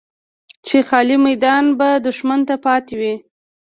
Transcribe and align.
چې 0.65 0.77
خالي 0.87 1.17
میدان 1.27 1.65
به 1.77 1.89
دښمن 2.05 2.39
ته 2.47 2.55
پاتې 2.65 2.93
وي. 2.99 3.13